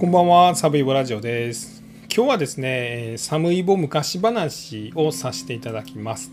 [0.00, 1.82] こんばんは、サブイボラジオです。
[2.04, 6.32] 今日はですね、サムイボ昔話をさせていただきます。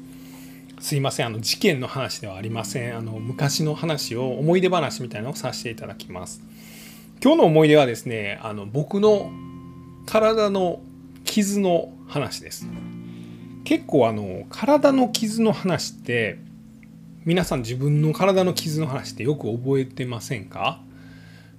[0.80, 2.98] すいません、あの事件の話ではありません。
[2.98, 6.42] あの昔の話を、思い出話みたいなのをさせていただきます。
[7.22, 9.34] 今日の思い出はですね、あの僕の
[10.06, 10.80] 体の
[11.26, 12.66] 傷の話です。
[13.66, 16.40] 結構あの体の傷の話って
[17.26, 20.80] 皆さん自分の体の傷の話ってよく覚えてませんか？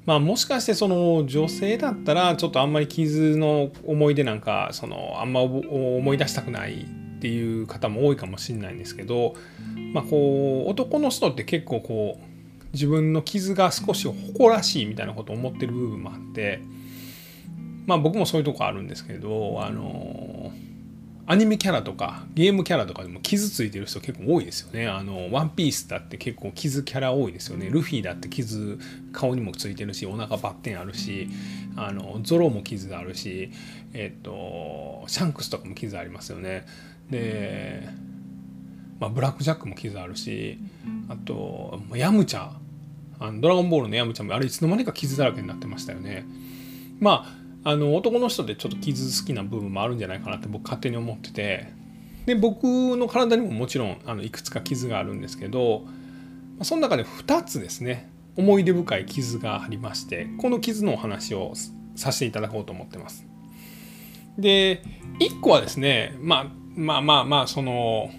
[0.09, 6.87] まあもしかしてその女性だったらちょっとあんまり傷の思い出なんかそのあんま思い出したくない
[7.17, 9.35] っていう方も多いかもしれないんですけど
[9.93, 12.25] まあこう男の人って結構こう
[12.73, 16.63] 自分の傷が少し誇らしいみたいなことを思ってる部分もあって
[17.85, 19.85] まあ僕もそういうとこあるんですけどあの
[21.31, 24.89] アニメキャラとかゲームキャラとかでも傷ついてる人結構多いですよね。
[24.89, 27.69] あの、ワンピースだって結構傷キャラ多いですよね。
[27.69, 28.79] ルフィだって傷
[29.13, 31.29] 顔にもついてるし、お腹バッテンあるし、
[31.77, 33.51] あの、ゾロも傷あるし、
[33.93, 36.65] えっと、シャンクスとかも傷ありますよね。
[37.11, 37.87] で、
[38.99, 40.59] まあ、ブラックジャックも傷あるし、
[41.11, 42.53] あと、ヤムチャ、
[43.21, 46.25] あのドラゴンボールのヤムチャもあれいつの間にか傷だらけになってましたよね。
[47.01, 51.69] まああの男の人でちょっと傷好きな部分もあるんじゃないかなって僕勝手に思ってて
[52.25, 55.85] で僕の体にももちろんあのいくつか傷があるんですけど
[56.63, 61.53] その中で2つですね思い出深い傷がありましてこの傷のお話を
[61.95, 63.27] させていただこうと思ってます。
[64.39, 64.83] で
[65.21, 68.11] 1個はですねまあまあまあまあその、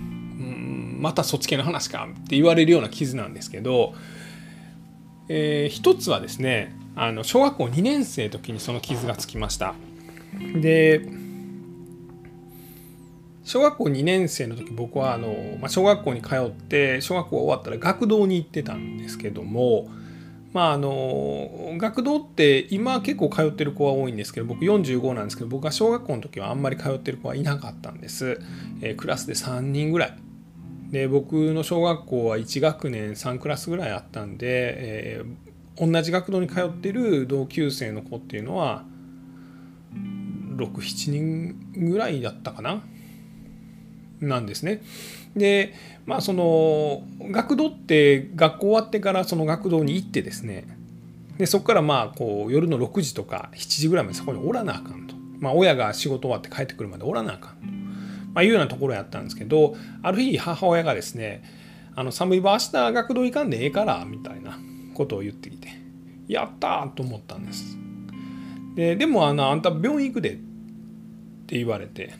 [0.00, 3.94] うん、またそっち系の話かって言われるような傷なんですけど、
[5.30, 9.74] えー、一つはですねあの小学校2年生の時にその傷がつきました。
[10.60, 11.08] で
[13.44, 19.88] 小学校2年生の時僕はあの、まあ、小学校に通って小学校終わったら学童に行ってたんですけども
[20.52, 28.40] まああの学童って今結構通ってる子は多いんですけど僕45なんですけど僕が小学校の時はあんまり通ってる子はいなかったんです、
[28.82, 30.18] えー、クラスで3人ぐらい。
[30.90, 35.47] で僕の小学校は1学年3クラスぐらいあったんで、えー、
[35.80, 38.84] 同じ学童に通ってる同級生の子っていうのは
[40.56, 42.82] 67人ぐらいだったかな？
[44.20, 44.82] なんですね。
[45.36, 45.74] で
[46.06, 50.66] まあその学童って学校終わってからその学童に行ってですね。
[51.38, 57.64] でそこからまあこう夜の6時とか7時ぐらいまでそこにおらなあかんと、まあ、親が仕事終わって帰ってくるまでおらなあかんと、
[58.34, 61.44] まあ、いうようなところやったんですけどある日母親がですね
[61.94, 64.58] 「あの寒い場明日学童行かんでええから」みたいな。
[64.98, 65.68] ことを言ってきて
[66.28, 67.78] 「やった!」と思ったんです。
[68.74, 70.36] ででもあの「あんた病院行くで」っ
[71.46, 72.12] て言われて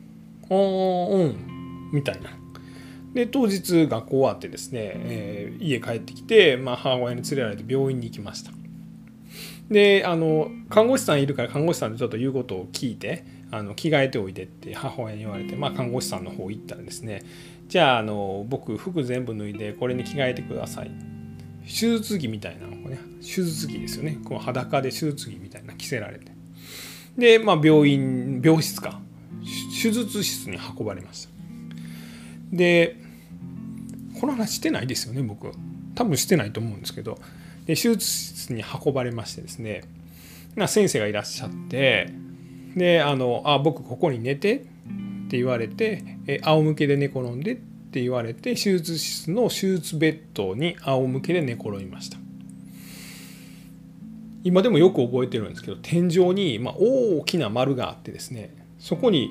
[0.50, 2.30] 「おーうん」みたいな。
[3.14, 8.50] で当日学校終わってですね、えー、家帰ってきて、まあ、母親に連れられて病院に行きました。
[9.70, 17.22] であの看護師さんいるから看護師さんでちょっと言うことを聞いてあの着替えておいでって母親に言われて、まあ、看護師さんの方行ったらですね
[17.68, 20.90] じゃああの僕服全部脱いでこれに着替えてください
[21.66, 24.18] 手術着みたいなのね手術着ですよね。
[24.24, 26.32] こう裸で手術着みたいな着せられて。
[27.16, 29.00] で、まあ、病院病室か。
[29.82, 31.30] 手術室に運ばれました。
[32.52, 32.96] で
[34.20, 35.50] この話してないですよね僕
[35.94, 37.18] 多分してないと思うんですけど。
[37.66, 39.82] で手術室に運ばれましてですね。
[40.66, 42.12] 先生がいらっしゃって
[42.76, 44.60] であのあ僕ここに寝てっ
[45.28, 52.18] て言われてえ仰向けで寝転んでってって言われて手術室の手術ベッドに仰向けで寝転びました。
[54.42, 59.30] 今でもよく覚えてるんですけど天井に、ま、大きな丸があってですねそこに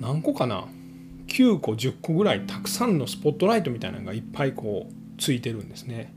[0.00, 0.66] 何個かな
[1.26, 6.14] 9個10個ぐらいたくさんのスポットライトみたいなのがいっぱいこうついてるんですね。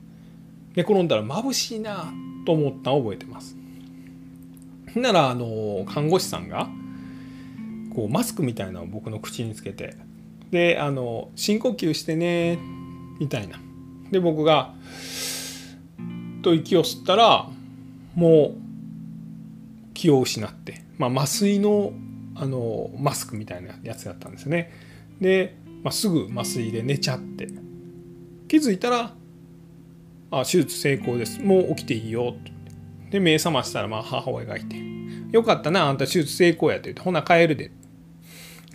[0.76, 2.14] 寝転んだら眩しいな
[2.46, 3.58] と思ったのを覚えてます。
[4.96, 6.70] ならあの看護師さんが
[7.96, 9.96] こうマスクみたいなのを僕の口につけて
[10.52, 12.60] であの深呼吸してね
[13.20, 13.60] みたいな。
[14.12, 14.74] で僕が
[16.42, 17.50] と息を吸ったら
[18.16, 21.94] もう気を失って、まあ、麻酔の
[22.36, 24.72] あのマスクみたいなやつだったんですね。
[25.20, 27.48] で、まあ、すぐ麻酔で寝ちゃって。
[28.48, 29.14] 気づいたら
[30.32, 31.40] 「あ手術成功です。
[31.42, 32.36] もう起きていいよ」
[33.12, 34.76] で目覚ましたらまあ母親がいて
[35.32, 37.81] 「よかったなあんた手術成功や」って言って「ほな帰るで」って。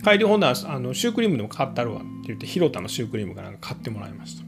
[0.03, 4.43] 帰りほんなあのシュークリームでも買ったるわって言って広田のシュークリームかなんか買ってもらいました。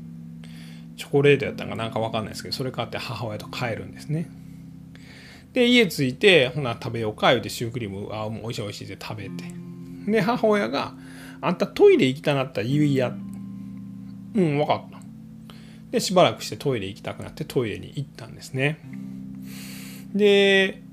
[0.95, 4.29] チョコレートやったんかなんか分かんないですけどそれ買って母親と帰るんですね。
[5.53, 9.45] で家着いてほな食べようか言うてシュークリームあもうおいしいおいしいで食べて。
[10.05, 10.93] で母親が
[11.41, 13.09] 「あんたトイレ行きたなったら言いや」
[14.35, 14.99] うん分かった。
[15.91, 18.77] でしばらくしてトイレ行きたくなってトイレに行ったんですね。
[20.13, 20.83] で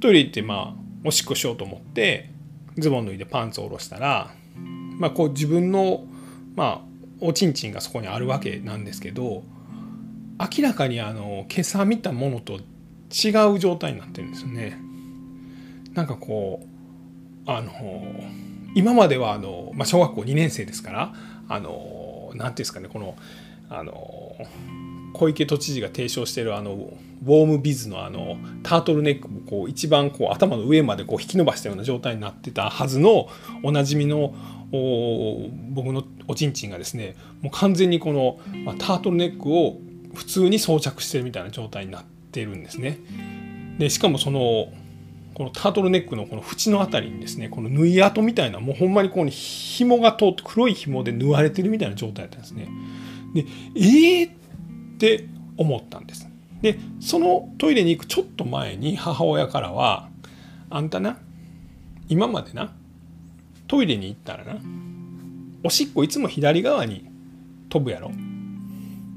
[0.00, 0.74] トイレ行ってまあ
[1.04, 2.30] おしっこしようと思って
[2.80, 4.30] ズボン脱いでパンツを下ろしたら、
[4.98, 6.04] まあ、こう自分の
[6.56, 6.88] まあ
[7.20, 9.42] おちんちんがそこにあるわけなんですけど
[10.38, 12.60] 明らかにあの今朝見たものと
[13.10, 14.78] 違う状態になってるんですよね。
[15.94, 16.64] なんかこ
[17.46, 17.72] うあの
[18.74, 21.14] 今まではあの、まあ、小学校2年生ですから
[21.48, 23.16] あの何ていうんですかねこの
[23.68, 24.36] あの
[25.12, 33.28] 小池都知事が提唱しているあのウォームビズのあのタートルネックもこう一番こう頭の上までこう引き伸ばしたような状態になってたはずの
[33.62, 34.34] おなじみの
[34.70, 39.78] 僕のおちんちんがですねもう完全にこの、まあ、タートルネックを
[40.14, 42.98] 普通に装着してるみたいな状態になってるんですね。
[43.78, 44.72] でしかもその
[45.34, 52.68] このタートルネックのこの縁の辺りにですねこの縫い跡みたいなもうほんまにこうに紐が通って黒い紐で縫われてるみたいな状態だったんですね。
[53.34, 53.44] で
[53.76, 54.38] えー
[54.98, 56.28] って思ったんです。
[56.60, 60.08] でそのトイレに行くちょっと前に母親からは
[60.70, 61.18] 「あんたな
[62.08, 62.72] 今までな
[63.68, 64.56] トイレに行ったらな
[65.62, 67.04] おしっこいつも左側に
[67.68, 68.10] 飛ぶやろ。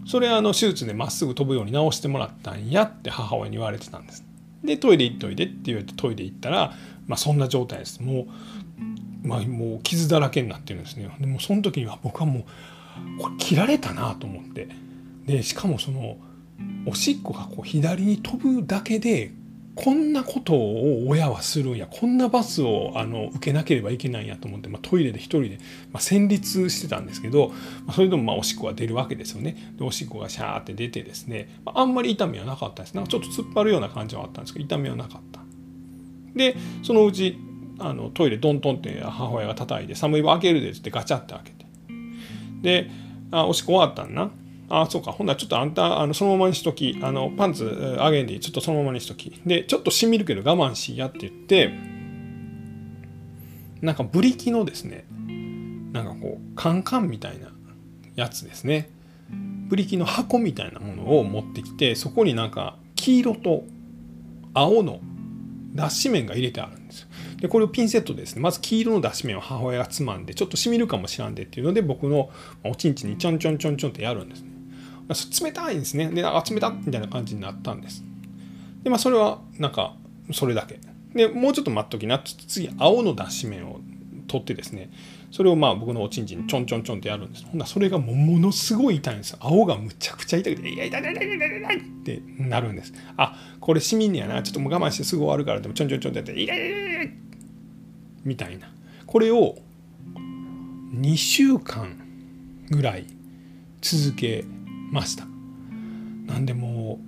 [0.06, 4.24] それあの手術でまっすぐ飛ぶように直してもらったんやって母親に言われてたんです。
[4.64, 6.74] でトイレ行っといでって言われてトイレ行ったら、
[7.08, 8.02] まあ、そんな状態です。
[8.02, 8.28] も
[9.24, 11.10] う,、まあ、もう傷だらけになってるんですね。
[11.20, 12.44] でもその時には僕はもう
[13.22, 14.68] これ切られたなと思って。
[15.26, 16.18] でしかもその
[16.86, 19.32] おしっこがこう左に飛ぶだけで
[19.76, 25.60] こんなことを親はするんやこんなバスをあの受けなければいけないんやと思って、まあ、トイレで一人で、
[25.92, 27.50] まあ、戦慄してたんですけど、
[27.86, 29.74] まあ、それでもまあおしっこが出るわけですよね。
[29.78, 32.96] でおしっこがシャーって出てですね、まあ、あんまり痛みはなかったです。
[32.96, 35.40] なんかちょっと突っ張るような感じはあったんですけど痛みはなかった。
[36.36, 37.38] でそのうち
[37.80, 41.66] あのトイレドントンって母親が叩いて「寒い場開けるで」っつってガチャって開けて。
[42.62, 42.92] で
[43.32, 44.32] あおしっこ終わったんな。
[44.72, 45.12] あそうか。
[45.12, 46.98] ほんならちょっとあんたあのそのままにしとき。
[47.02, 49.42] あのパンツあげんでちょっとそのままにしとき。
[49.46, 51.72] でちょっとしみるけど我慢しやって言って
[53.82, 55.06] なんかブリキのですね
[55.92, 57.50] なんかこうカンカンみたいな
[58.16, 58.90] やつですね。
[59.68, 63.64] ブリキの箱みたいなものを持ってきてそこになんか黄色と
[64.54, 65.00] 青の
[65.74, 67.08] 脱脂綿が入れてあるんですよ。
[67.38, 72.30] でこれをピンセットでですねまず黄色の脱脂綿を母親がつまんでちょっとしみるかもしらんでっていうので僕の
[72.66, 74.51] おちんちんにちょんちょんちょんちょんってやるんですね。
[75.10, 76.10] 冷たいんですね。
[76.10, 78.04] であ冷たみたいな感じになったんです。
[78.84, 79.96] でまあそれはなんか
[80.34, 80.80] それだけ。
[81.14, 83.82] でもうちょっと待っときなって次青の脱脂綿を
[84.28, 84.90] 取ってですね。
[85.32, 87.46] それをまあ僕のおちんちんちょんちょんちょんってやるんです。
[87.46, 92.94] ほんなそれがもものすごい痛いんです青がむちゃくちゃ痛くて「いや痛い痛い痛い痛い痛い」ってなるんです。
[93.18, 94.42] あこれしみんねやな。
[94.44, 97.12] ちょっともう我慢してすぐ終わるからでもちょんちょんちょんってやって「痛い痛い痛い痛い」
[98.24, 98.74] みたいな。
[99.06, 99.58] これを
[100.96, 101.98] 2週間
[102.70, 103.06] ぐらい
[103.82, 104.46] 続け
[104.92, 105.26] ました。
[106.28, 107.00] なんでも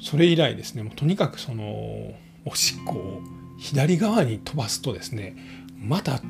[0.00, 2.14] うそれ以来ですねもうとにかくその
[2.44, 3.22] おしっこを
[3.58, 5.36] 左側に飛ばすとですね
[5.78, 6.20] また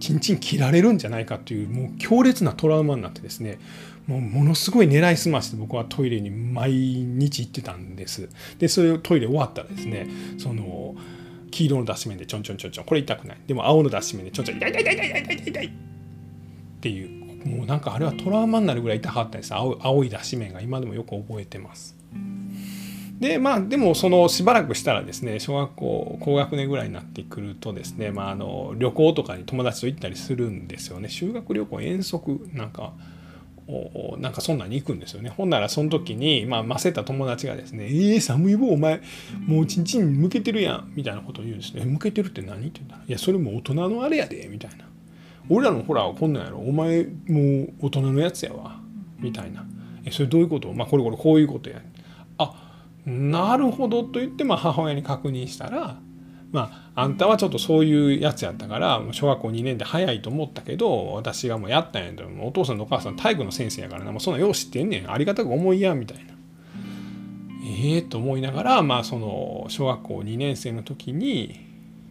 [0.00, 3.58] ちんちん切られるんじゃないかというもう強烈なトラウマになってですね
[4.06, 8.28] もうものすごい狙いすまして僕はトイレに毎日行ってたんです。
[8.58, 10.06] でそれをトイレ終わったらですね
[10.38, 10.94] その
[11.50, 13.38] 黄色の脱脂綿でちょんちょんちょんちょんこれ痛くない。
[13.46, 15.70] でも青の脱脂綿でちょんちょん痛い痛い痛い痛い痛い痛い痛いっ
[16.80, 17.15] ていう
[17.46, 19.54] もうなんかあれはトラウマになるぐらい痛かったです。
[19.54, 20.60] 青青い脱脂綿が。
[20.60, 21.96] 今でもよく覚えてます。
[23.20, 31.08] でまあでもそのしばらくしたらですね小学校高学年ぐらいになってくるとですね、まあ、あの旅行とかに友達と行ったりするんですよね。
[31.08, 32.92] 修学旅行遠足なんか
[33.68, 35.30] おなんかそんなに行くんですよね。
[35.30, 39.00] ほんならその時に、まあ、ませた友達がですね「えー、寒い棒お前。
[39.46, 44.84] もうちんちん向けてるやん」みたいなことを言うんですね「向けてるって何?」って言ったら「いやそれも大人のあれやで」みたいな。
[45.48, 46.58] 俺らのほらこんなんやろ。
[46.58, 48.80] お前もう大人のやつやわ。
[49.18, 49.64] みたいな。
[50.04, 50.72] えそれどういうこと？
[50.72, 51.80] まあこれこれこういうことや。
[52.38, 52.72] あ
[53.04, 55.98] なるほどと言ってまあ母親に確認したら
[56.52, 64.12] まああんたはちょっとそういうやつやったから小学校2年で早いと思ったけど私がもうやったんやとお父さんとお母さん体育の先生やからな。
[64.12, 65.10] もうそんなよう知ってんねん。
[65.10, 66.34] ありがたく思いやみたいな。
[67.64, 71.60] ええー、と思いながらまあその小学校2年生の時に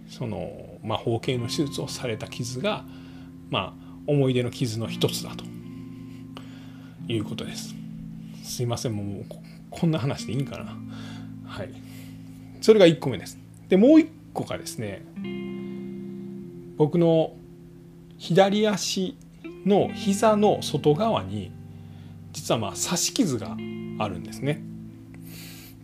[0.09, 2.83] そのまあ包茎の手術をされた傷が
[3.49, 5.43] まあ、思い出の傷の一つだと
[7.07, 7.75] いうことです。
[8.43, 9.25] すいません、もう
[9.69, 10.75] こんな話でいいんかな。
[11.45, 11.69] はい。
[12.61, 13.37] それが1個目です。
[13.69, 15.03] で、もう1個がですね、
[16.77, 17.33] 僕の
[18.17, 19.17] 左足
[19.65, 21.51] の膝の外側に
[22.33, 23.55] 実はまあ刺し傷が
[23.99, 24.61] あるんですね。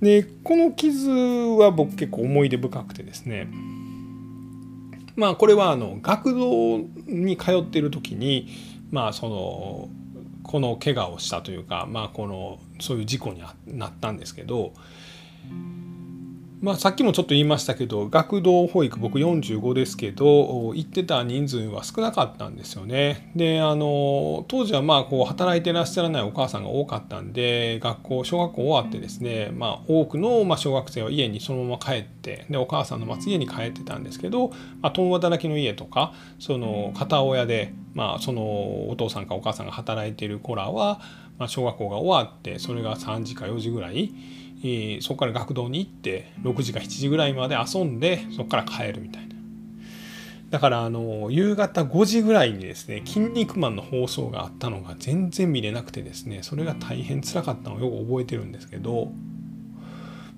[0.01, 3.47] でこの傷は僕結構思い出深くてですね
[5.15, 8.47] まあこれはあの学童に通っている時に
[8.91, 9.89] まあその
[10.43, 14.73] この怪我をしたというかまあこのそういう事故になったんですけど
[16.61, 23.31] まあ、さっきもちょっと言いましたけど学童保育僕45ですけど行ってた人数は少なかったんですよね。
[23.35, 34.49] であの当時はまあこう働いてらっしゃらないお母さんが多かったんで学校小学校終わってですね、まあ、多くのま小学生は家にそのまま帰ってでお母さんの待つ家に帰ってたんですけど、
[34.81, 41.01] まあ、共働きの家とかその片親で、まあ、そのお父さんかお母さんが働いている子らは、
[41.39, 44.13] ま、小学校が終わってそれが3時か4時ぐらい。
[44.63, 49.31] え、そこから学童に行って6時か7時ぐらいまで遊んでそこから帰るみたいな。
[50.51, 59.13] だからあの夕方5時ぐらいにですね「筋肉マン」の放送があったのが全然見れなくてですねそれが大変つらかったのをよく覚えてるんですけど、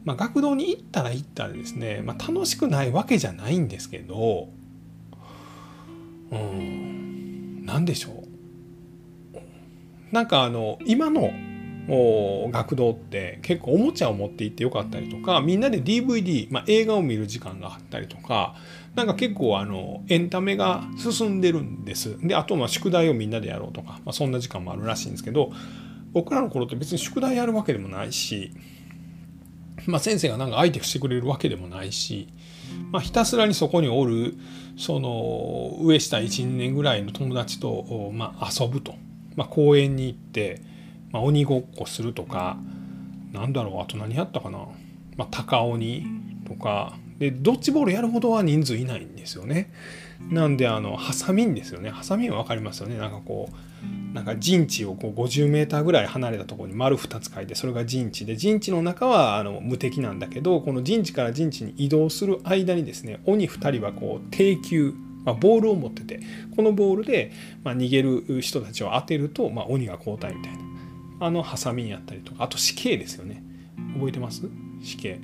[0.05, 4.49] まあ、学童に行ったら行ったらですね、まあ、楽しくないわけじゃないんですけど
[6.31, 8.23] うん何でしょう。
[10.13, 11.31] なんかあの今の
[11.87, 18.55] 学童って結構おもちゃを持って行ってよかったりとかみんなで DVD、まあ、映画を見る時間があったりとか
[18.95, 22.17] なんか結構あのエンタメが進んでるんです。
[22.25, 25.51] であとまあ宿題をみんなでやろうとか、まあ、そんな時間もあるらしいんですけど
[26.13, 28.51] 僕らの頃って別に宿題やるわけでもないし、
[29.87, 32.29] まあ、先生がなんか相手してくれるわけでもないし、
[32.91, 34.35] まあ、ひたすらにそこにおる
[34.77, 38.95] その上下12年ぐらいの友達と、まあ、遊ぶと、
[39.35, 40.61] まあ、公園に行って
[41.13, 42.57] まあ、鬼ごっこするとか
[43.31, 44.59] なんだろうあと何やったかな、
[45.15, 46.05] まあ、高鬼
[46.45, 46.97] とか。
[47.19, 49.71] でドッジボールやるほどは人数いないんですよね。
[50.29, 51.89] なんであのハサミンですよね。
[51.89, 52.97] ハサミンは分かりますよね。
[52.97, 58.25] なんかこうなんか陣地をこう 50m ぐらい離れたところに丸2つ書いてそれが陣地。
[58.25, 64.93] で陣地の中はあの無敵なんだけどこの陣地から陣地に移動する間にですね鬼2人はこう低級
[65.23, 66.19] まあ、ボールを持ってて
[66.53, 67.31] このボールで、
[67.63, 70.62] まあ、逃げる人たちを当てると、まあ、鬼が交代みたいな。
[71.25, 73.43] あのハサミやったりとかあと死刑ですよね。
[73.95, 74.49] 覚えてます？
[74.81, 75.19] 死刑。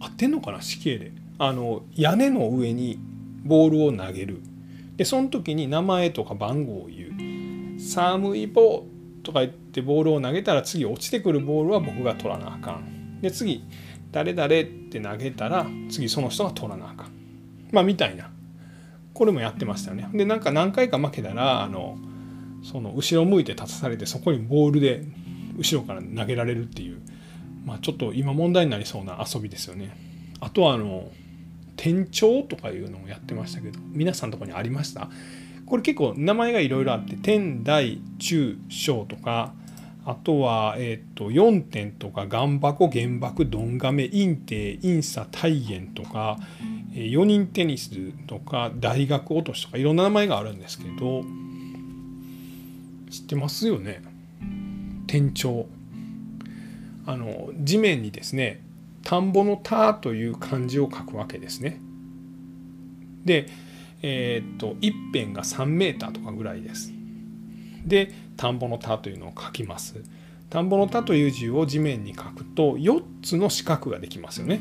[0.00, 0.62] 合ってんのかな？
[0.62, 1.12] 死刑で。
[1.38, 2.98] あの屋根の上に
[3.44, 4.40] ボールを投げる。
[4.96, 8.86] でその時に名前とか番号を言う「寒い棒」
[9.24, 13.20] とか言ってボールを投げたら次落ちてくるボールは僕が取らなあかん。
[13.20, 13.64] で次
[14.12, 14.50] 「誰々」っ
[14.90, 17.12] て投げたら次その人が取らなあかん。
[17.72, 18.30] まあみたいな。
[19.12, 20.08] これもやってましたよね。
[20.12, 21.98] でなんか何回か負けたらあの
[22.64, 25.04] その後ろ向いて立たされてそこにボールで
[25.56, 26.98] 後ろから投げられるっていう、
[27.64, 29.96] まあ、ちょっと今問題になりそうな遊びですよね。
[30.40, 31.10] あとはあの
[31.76, 35.10] 店長とかいうのをやってましたけど皆さんのとこにありました？
[35.66, 39.54] これ結構名前がいろいろあって天大中小とか
[40.06, 46.38] あとは、えー、と4点とか岩箱原爆どんがめ陰帝陰差大元とか
[46.92, 47.90] 4人テニス
[48.26, 51.24] とか大学落としとかいろんな名前があるんですけど
[53.14, 54.02] 知ってますよね。
[55.06, 55.68] 天頂
[57.06, 58.60] あの地面にですね
[59.04, 61.80] 田んぼの田という漢字を書くわけですね。
[63.24, 63.46] で
[64.02, 66.92] えー、っと一辺が3メーターとかぐらいです。
[67.86, 70.02] で田んぼの田というのを書きます。
[70.50, 74.60] 田んぼの田という字を地面に書くと4つの四角ができますよね。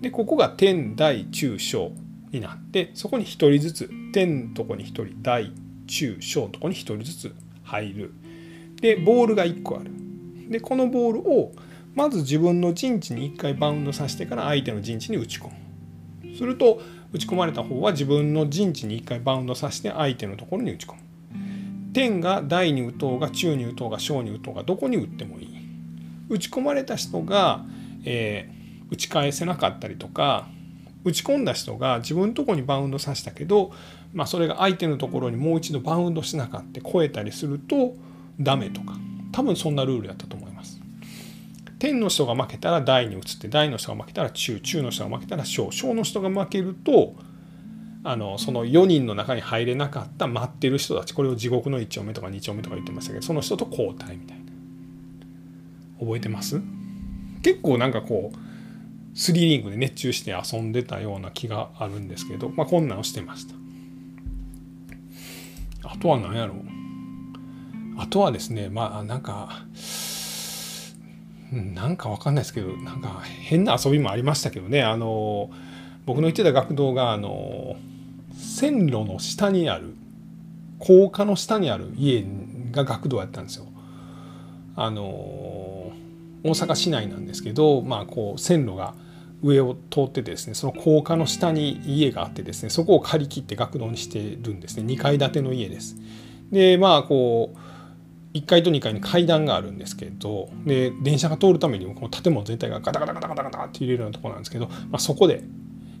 [0.00, 1.90] でここが天大中小
[2.30, 5.52] になってそこに1人ずつ天のとこに1人大
[5.86, 8.14] 中小のとこに1人ずつ入る。
[8.80, 9.90] でボールが1個ある。
[10.50, 11.52] でこのボールを
[11.94, 16.36] まず自分の陣地に1回バウンドさせてから相手の陣地に打ち込む。
[16.36, 16.80] すると
[17.12, 20.98] 打ち込まれた方は自分の陣地に1回バウンドさせて相手のところに打ち込む。
[21.92, 25.48] 点が大に打とうが中に打とうが小に打とうがどこに打ってもいい。
[26.28, 27.64] 打ち込まれた人が、
[28.04, 30.48] えー、打ち返せなかったりとか
[31.04, 33.72] 打ち込んだ人が自分のとこにバウンドさせたけど
[34.14, 37.94] まあ、それが相手のところにもう一度バウンドしなかった超えたりすると
[38.40, 38.94] ダメとか
[39.32, 40.80] 多分そんなルールやったと思います。
[41.80, 47.14] 天の人が負けたら大に移って大の人が負けたら中中の人が負けたら小小の人が負けると
[48.04, 54.44] あのその4人の中に入れなかった待ってる人たちこれを地獄の1丁目とか2丁目とか言ってましたけどその人と交代みたいな
[56.00, 56.60] 覚えてます？
[57.42, 58.38] 結構なんかこう
[59.18, 63.54] スリリングで熱中して遊んでたような気があるんですけど、まあ、こんなんをしてました。
[65.84, 66.58] あとは何やろう
[67.96, 69.64] あとはですねまあなんか
[71.52, 75.50] なんかわかんないですけどなんか変な遊びもありましたけどねあの
[76.06, 77.76] 僕の行ってた学童があの
[78.34, 79.94] 線路の下にある
[80.78, 82.24] 高架の下にある家
[82.72, 83.66] が学童やったんですよ。
[84.76, 85.02] あの
[86.42, 88.94] 大阪市内なんですけど、まあ、こう線路が
[89.44, 95.96] 上を通ってですねその高架の下に家があってですねそこを借り切って学童にしてるんですね2階建ての家です。
[96.50, 97.58] でまあこう
[98.36, 105.44] 1階と2階に階段があるんですけどで電車が通るためにこの建物全体がガタガタガタガタガタって揺れるようなところなんですけど、まあ、そこで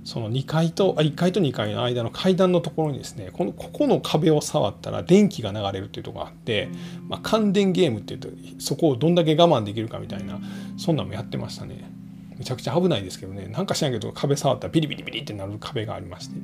[0.04, 6.68] その2階とあ1階と2階の間の階段のところにですねこのここの壁を触ったら電気が流れるっていうとこがあって、
[7.08, 10.40] まあ、感電ゲームっていうとそこをどんだけ我慢できるかみたいな
[10.76, 11.90] そんなんもやってましたね
[12.38, 16.36] めちゃくちゃ危ないですけどねなんか知らんけど壁触ったらビリビリビリってなる壁がありまして。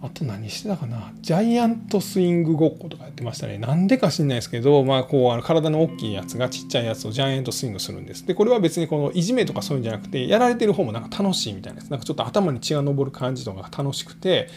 [0.00, 3.58] あと何してたかなジャイアントスイングごっことかやってましたね。
[3.58, 8.24] なんでか知んないですけど、まあ、こうあの体の大きいやつがちっちゃいやつをジャイアントスイングするんです。
[8.24, 11.90] で、これは別にこのいじめとかそういうんじゃなくて、やられてる方もなんか楽しいみたいなやつ。
[11.90, 14.48] なんかちょっと頭に血が上る感じとかが楽しくて、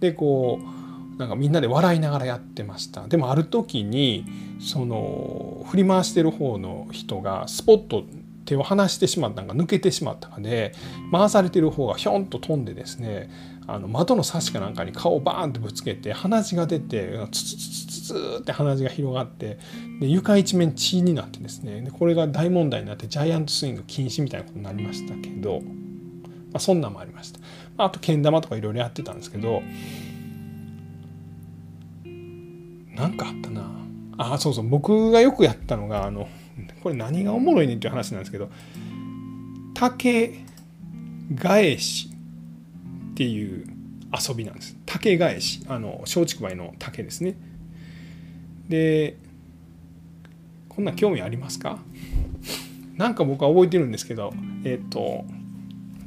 [0.00, 0.60] で、こ
[1.16, 3.06] う、なんかみんなで笑いながらやってました。
[3.08, 4.26] でもある時に、
[4.60, 8.04] その、振り回してる方の人がスポット
[8.44, 10.72] 手を離してしまったのが抜けてしまったかで
[11.12, 13.30] 回されてる方がひょんと飛んでですね
[13.66, 19.58] あの窓のサッシかなんかに顔をバーンってぶつけて鼻血が出てツツツツツって鼻血が広がって
[20.00, 25.66] で床一面血になってですねでこれが大問題になってジャイアントスイング禁止みたいなことになりましたけど、ま
[26.54, 27.38] あ、そんなんもありました、
[27.76, 29.62] あ、あとけん玉とかいろいろやってたんですけど
[32.96, 33.80] 何かあったな。
[34.18, 36.28] あそうそう僕がよくやったのがあの
[36.82, 38.50] これ何がおもろいねんっていう話なんですけど
[39.74, 40.44] 竹
[41.36, 42.10] 返し
[43.12, 43.66] っていう
[44.28, 44.76] 遊びなんです。
[44.86, 45.62] 竹返し。
[45.68, 47.36] あの松竹梅の竹ですね。
[48.68, 49.16] で
[50.68, 51.78] こんな興味ありますか？
[52.96, 54.32] なんか僕は覚えてるんですけど
[54.64, 55.24] えっ、と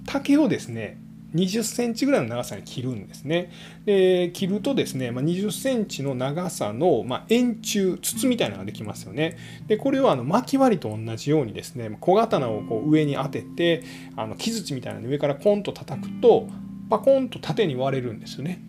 [0.06, 0.98] 竹をですね
[1.36, 3.52] 20センチぐらいの長さに切るんですね。
[3.86, 9.38] で切るとですね、まあ、20センチの長さの、まあ、円柱筒みたいなのができますよね。
[9.68, 13.84] でこれをあの巻き割りと同じようにですね小刀をこう上に当てて
[14.16, 16.48] あの木槌みたいなの上からコンと叩くと
[16.90, 18.62] パコンと縦に割れるんですよね。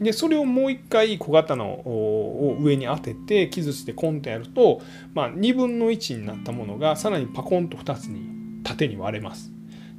[0.00, 4.80] でそれをもう一回小刀を上に当てて木槌でコンとやると、
[5.12, 9.50] まあ、2分の1になったものがさらにパコンと2つに縦に割れます。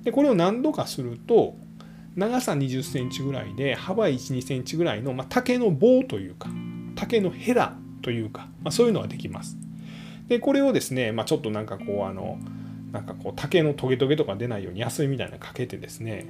[0.03, 1.55] でこれを何度かすると
[2.15, 6.49] 長さ20センチぐらいで幅1、2センチぐらいの、まあ、竹の棒というか
[6.95, 9.57] 竹のヘラというか、まあ、そういうのができます。
[10.27, 12.37] でこれをですね、まあ、ちょっとなんかこうあの
[12.91, 16.27] なんかこう竹のトゲトゲとか出ないようにヤスリみたいなのかけてですね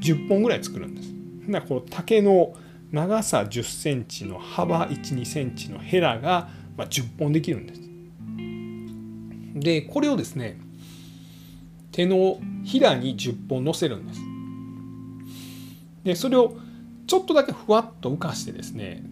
[0.00, 1.18] 10本ぐらい作るんです。
[1.50, 2.54] だこの竹の
[2.90, 7.80] 長さ10センチの幅1、2センチのヘラが、ま10本できるんです。
[9.60, 10.58] で、これをですね、
[11.92, 14.20] 手のひらに10本乗せるんです。
[16.08, 16.56] で、それを
[17.06, 19.02] ちょっとだけふわっと浮かしてですね、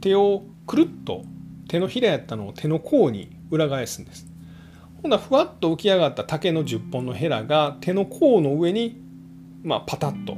[0.00, 1.24] 手をくるっと
[1.68, 4.26] 手のひらやったのを手の甲に裏返すんです。
[5.02, 9.04] ほんなふわっと浮き上がった竹の10本のヘラが手の甲の上に
[9.64, 10.36] まあ、パタッと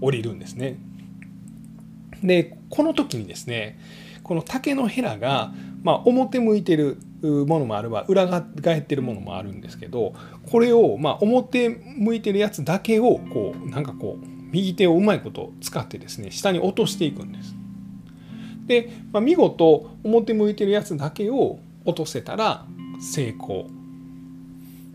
[0.00, 0.78] 降りるんですね。
[2.22, 3.78] でこの時にですね
[4.22, 10.14] この竹のヘラが、まあ、表向いてるものもあれば裏返ってるものもあるんですけど
[10.50, 17.54] これを、まあ、表向いてるやつだけをこうなんかこう右手をうまいこと使ってですね下に落としていくんです。
[18.66, 22.66] で、まあ、見事表向いてるやつだけを落とせたら
[23.00, 23.66] 成功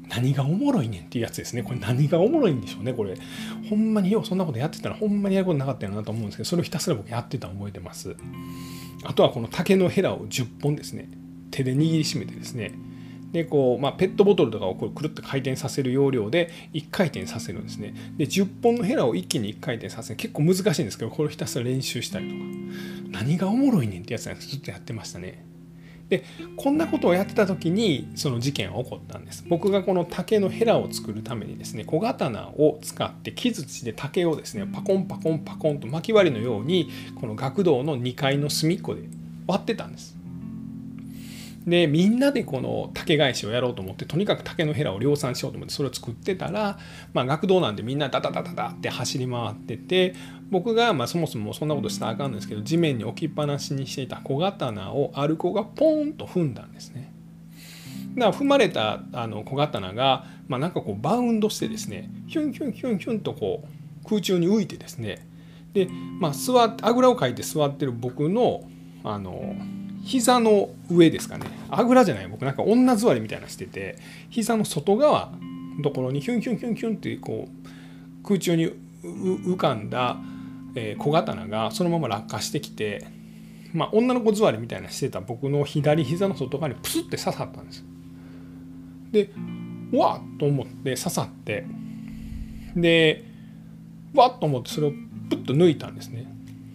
[0.10, 1.64] 何がおもろいねんっていうやつですね。
[1.64, 3.18] これ何がおもろいんでしょうね、これ。
[3.70, 8.16] ほんまにようそんなことやってたらほんまにやることなかったよなと思うんですけど、それをひたすら僕やってた覚えてます。
[9.04, 11.10] あとはこの竹のヘラを10本ですね、
[11.52, 12.74] 手で握りしめてですね、
[13.36, 17.94] でこうまあ、ペットボトルとかをこうくるっと回転させる要領で1回転させるんですね。
[18.16, 22.42] で10本のヘラを一気に1回転させる結構難しいんですけどこれをひたすら練習したりとか
[23.20, 25.44] 何がおもろいねんってやつなんですずっとやってましたね。
[26.08, 26.24] で
[26.56, 39.02] こんなことをやってた時にその事件は起こったんです僕がこの竹のヘラを作るためにですね小刀を使って木槌で竹をですねパコンパコンパコンと巻き割りのようにこの学童の2階の隅っこで
[39.48, 40.15] 割ってたんです
[41.68, 46.78] でみんなでこの竹返しをやろうと思ってとにかく竹のヘラを量産しようと思ってそれを作ってたら、
[47.14, 50.14] まあ、学童なんでみんなダダダダダって走り回ってて
[50.52, 57.12] 僕がまあそもそもそんなことしたらあかんんですけど地面に置きっぱなしにしていた小刀をある子がポーンと踏んだんですね。
[58.16, 65.28] だから踏まれたあの小刀が、まあ、なんかこうバウンドしてですねヒュンヒュンヒュンヒュンとこう空中に浮いてですね
[65.74, 68.70] で、まあ、座あぐらをかいて座ってる僕の
[69.04, 69.56] あの
[70.06, 73.98] 膝の上ですかねあぐらじゃない僕なんか女座りみたいなしてて
[74.30, 75.32] 膝の外側
[75.78, 78.72] のところにヒュンヒュンヒュンヒュンってこう空中に
[79.04, 80.18] 浮かんだ、
[80.98, 83.06] 小刀がそのまま落下してきて、
[83.72, 87.86] まあ、女の子座りみたいなしてた僕の左膝の外側にプスって刺さったんです。
[89.12, 89.30] で
[89.94, 91.66] わっと思って刺さって
[92.76, 93.24] で
[94.14, 94.92] わっと思ってそれを
[95.30, 96.26] プッと抜いたんですね。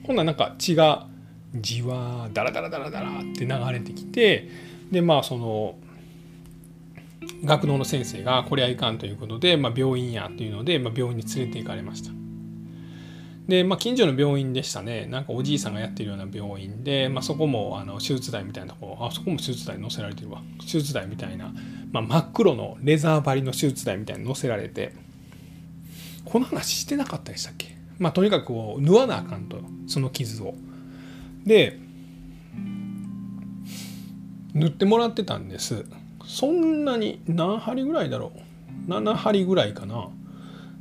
[0.07, 1.10] ほんならなんか血が
[1.55, 4.49] じわダラダラダラダラって流れてきて
[4.91, 5.77] でまあその
[7.45, 12.11] 学童の先生がこれはいかんということで、まあ、病院やというので、まあ、病院に連れて行かれました。
[13.49, 15.07] で、まあ、近所の病院でしたね。
[15.07, 20.43] なんかおじいさんがやってるような病院で、まあ、そこもあの手術台みたいなとこあそこも手術台載せられてるわ。
[20.61, 21.53] 手術台みたいな、
[21.93, 24.93] まあ、真っ黒のレザー張りの手術台みたいに載せられて
[26.25, 27.77] この話してなかったでしたっけ？
[27.99, 30.55] まあとにかくこう縫わなあかんとその傷を。
[31.45, 31.79] で
[34.55, 35.85] 塗ってもらってたんです。
[36.27, 38.33] そんなに何針ぐらいだろ
[38.87, 38.91] う。
[38.91, 40.09] 7針ぐらいかな。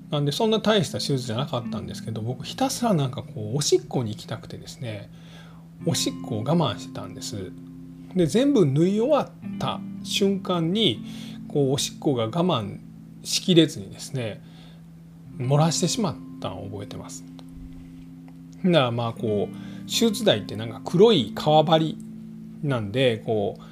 [0.09, 5.11] なんでそんな大した手術じゃなかったんですけど僕ひたすらなんかこうおしっこに行きたくてですね。
[5.85, 7.51] おしっこを我慢してたんです。
[8.15, 11.05] で全部縫い終わった瞬間に
[11.47, 12.79] こうおしっこが我慢
[13.23, 14.41] しきれずにですね
[15.37, 17.23] 漏らしてしまったのを覚えてます。
[18.65, 19.55] だからまあこう
[19.89, 21.97] 手術台ってなんか黒い革張り
[22.63, 23.63] なんでこう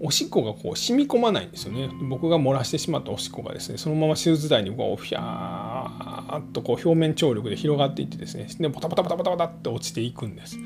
[0.00, 1.90] おしっこがこう染み込まないんですよね。
[2.08, 10.58] 僕が漏らしてしまったおしっこがですねそのまま手術台にこうフィャーっとこう表面張力で広がっていってですねでボタボタボタボタボタって落ちていくんです。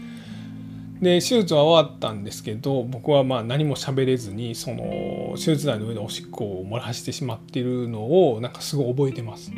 [1.01, 9.51] で手術は終わったんですけど僕はまあ何も喋れずにその手術台の上でおしっこを漏らしてしまっているのをなんかすごい覚えてます。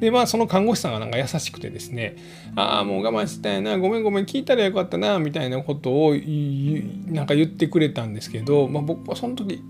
[0.00, 2.16] でまあその看護師さんがなんか優しくてですね
[2.56, 6.14] 「ああもう我慢したいなごめんごめん聞いたらよかったな」みたいなことを
[7.06, 9.62] なんか言ってくれたんですけど、まあ、僕はその時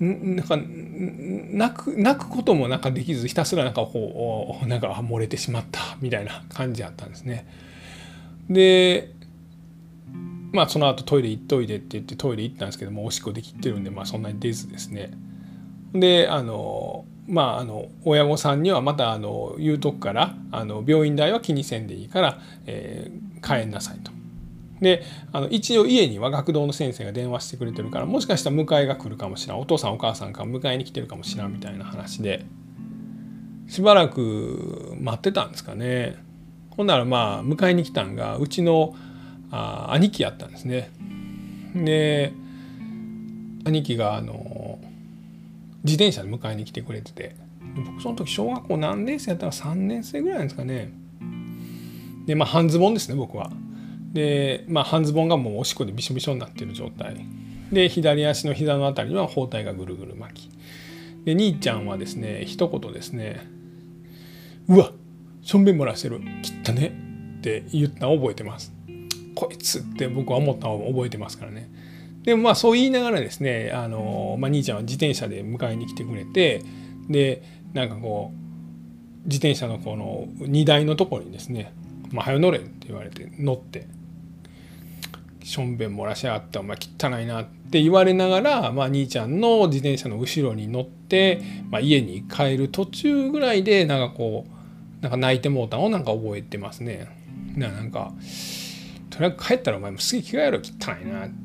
[0.00, 7.46] なんか泣く泣くこともなんかできずひたすらなんかこうなんか漏れてしまったみたいな感じだったんですね。
[8.48, 9.12] で
[10.52, 15.10] まあその後トイレ行っといでって言ってトイレ行ったんですけどもおしっこできてるんでまあそんなに出ずですね。
[15.92, 24.12] であのまあ、あの親御さんにはまたあの言うとくからあの病院代は気にせんでいいから、えー、帰んなさいと。
[24.80, 32.44] であの一応家には学童の先生が電話してくれてるからもしかしたら迎えが来るかもしれんお父さんお母さんが迎えに来てるかもしれんみたいな話で
[33.68, 36.16] しばらく待ってたんですかね
[36.70, 38.94] ほんならまあ迎えに来たんがうちの
[39.50, 40.90] あ兄貴やったんですね。
[41.74, 42.32] で
[43.64, 44.63] 兄貴があの
[45.84, 47.36] 自転車で迎えに来てくれてて。
[47.76, 50.92] 僕その時小学校何年生やったら3年生ぐらいなんですかね。
[52.26, 53.50] でまあ半ズボンですね僕は。
[54.12, 57.16] でまあ半ズボンがもうおしっこでびしょびしょになってる状態。
[57.72, 60.50] で左足の膝の辺りには包帯がぐるぐる巻き。
[61.24, 63.40] で兄ちゃんはですね一言ですね
[64.68, 64.92] 「うわ
[65.42, 66.20] しょんべん漏らしてる。
[66.42, 66.92] 切ったね」
[67.38, 68.72] って言ったのを覚えてます。
[69.34, 71.68] こいつって僕は思ったのを覚えてますからね。
[72.24, 76.62] でもまあそう言いながらですねあの、まあ、兄ちゃんは自転車で迎えに来てくれて
[77.08, 77.42] で
[77.74, 81.72] なんかこう自転車のこの荷台のところにですね
[82.10, 83.86] 「まあ、早乗れ」って言われて乗って
[85.44, 97.08] 「しょんべん漏らしやがってお前汚いな」って言われながら、まあ、兄ちゃんの自転車の後ろに乗って、まあ、家に帰る途中ぐらいでなんかこうなんか泣いてもうたのをなんか覚えてますね。
[97.56, 98.14] なんか
[99.10, 101.43] とりあえず帰ったらお前もすげえ着替えろ汚いなって。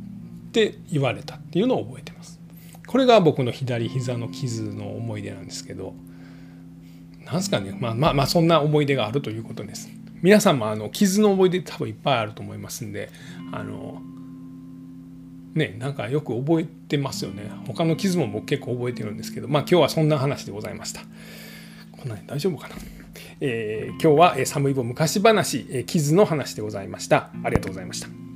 [0.50, 2.40] って言われたっていうのを覚えてます。
[2.88, 5.94] これが僕の左膝の傷の思い出なんですけど
[7.24, 7.78] なんすかね。
[7.80, 9.90] まあまあまあそんな思い出があるということです。
[10.24, 13.10] 皆さんもあの傷の思い出多分いっぱいあると思いますんで
[13.54, 14.02] あの
[15.54, 17.44] ねなんかよく覚えてますよね。
[17.68, 21.02] 他の傷も僕結構覚えてるんですけどまあ今日はそんな話でございました。
[21.92, 22.76] こんなに大丈夫かな、
[23.42, 27.30] えー、今日は寒い棒昔話傷の話でございました。
[27.44, 28.29] ありがとうございました。